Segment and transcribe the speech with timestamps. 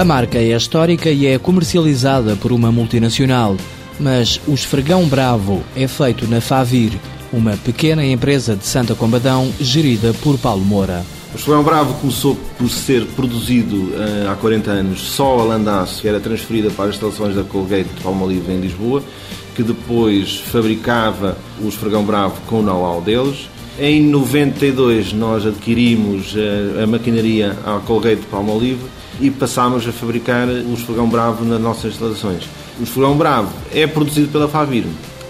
[0.00, 3.54] A marca é histórica e é comercializada por uma multinacional,
[3.98, 6.98] mas o esfregão bravo é feito na Favir,
[7.30, 11.04] uma pequena empresa de Santa Combadão gerida por Paulo Moura.
[11.34, 16.08] O esfregão bravo começou por ser produzido uh, há 40 anos só a Landaço, que
[16.08, 19.02] era transferida para as instalações da Colgate de Palmolive em Lisboa,
[19.54, 23.50] que depois fabricava o esfregão bravo com o know-how deles.
[23.78, 28.84] Em 92 nós adquirimos a, a maquinaria à Colgate de Palmolive
[29.20, 32.44] e passámos a fabricar o esfregão bravo nas nossas instalações.
[32.78, 34.84] O esfregão bravo é produzido pela Favir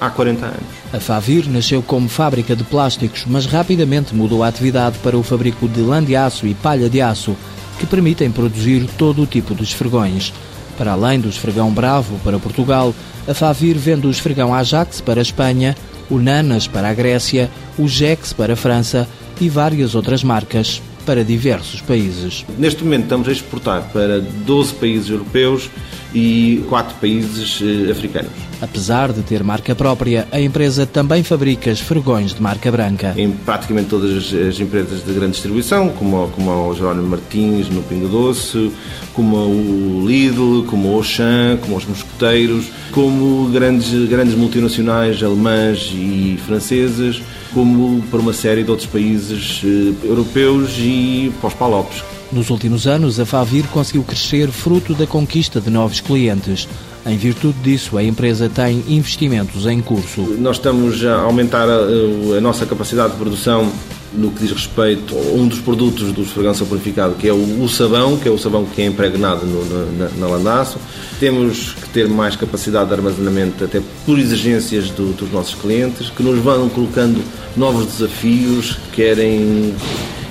[0.00, 0.76] há 40 anos.
[0.92, 5.68] A Favir nasceu como fábrica de plásticos, mas rapidamente mudou a atividade para o fabrico
[5.68, 7.36] de lã de aço e palha de aço,
[7.78, 10.32] que permitem produzir todo o tipo de esfregões.
[10.78, 12.94] Para além do esfregão Bravo para Portugal,
[13.26, 15.74] a Favir vende o esfregão Ajax para a Espanha,
[16.10, 19.08] o Nanas para a Grécia, o Jex para a França
[19.40, 22.44] e várias outras marcas para diversos países.
[22.58, 25.70] Neste momento estamos a exportar para 12 países europeus
[26.12, 28.32] e 4 países eh, africanos.
[28.60, 33.14] Apesar de ter marca própria, a empresa também fabrica esfregões de marca branca.
[33.16, 38.08] Em praticamente todas as empresas de grande distribuição, como, como o Jerónimo Martins no Pingo
[38.08, 38.72] Doce,
[39.12, 46.38] como o Lidl, como o Auchan, como os Mosqueteiros, como grandes, grandes multinacionais alemãs e
[46.46, 47.20] francesas,
[47.52, 52.02] como para uma série de outros países eh, europeus e pós-palopes.
[52.32, 56.68] Nos últimos anos, a Favir conseguiu crescer fruto da conquista de novos clientes.
[57.06, 60.22] Em virtude disso, a empresa tem investimentos em curso.
[60.38, 63.70] Nós estamos a aumentar a, a nossa capacidade de produção
[64.12, 67.68] no que diz respeito a um dos produtos do esfregão purificado, que é o, o,
[67.68, 70.78] sabão, que é o sabão que é impregnado no, na, na landaço.
[71.20, 76.38] Temos ter mais capacidade de armazenamento, até por exigências do, dos nossos clientes, que nos
[76.40, 77.24] vão colocando
[77.56, 79.74] novos desafios, querem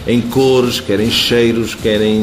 [0.06, 2.22] em cores, querem cheiros, querem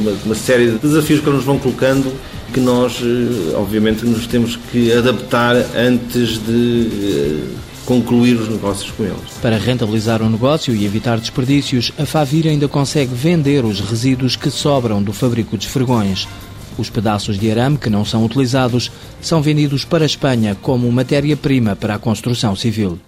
[0.00, 2.12] uma, uma série de desafios que nos vão colocando
[2.52, 7.44] que nós, eh, obviamente, nos temos que adaptar antes de eh,
[7.86, 9.38] concluir os negócios com eles.
[9.40, 14.50] Para rentabilizar o negócio e evitar desperdícios, a Favir ainda consegue vender os resíduos que
[14.50, 16.28] sobram do fabrico de esfregões.
[16.78, 21.74] Os pedaços de arame que não são utilizados são vendidos para a Espanha como matéria-prima
[21.74, 22.98] para a construção civil.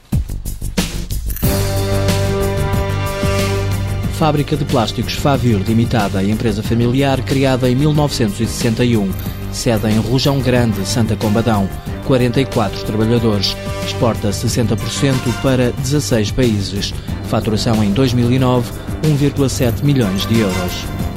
[4.18, 9.12] Fábrica de Plásticos Favir Limitada, empresa familiar criada em 1961.
[9.52, 11.68] Sede em Rojão Grande, Santa Combadão.
[12.04, 13.56] 44 trabalhadores.
[13.86, 14.76] Exporta 60%
[15.40, 16.92] para 16 países.
[17.28, 18.72] Faturação em 2009,
[19.04, 21.07] 1,7 milhões de euros.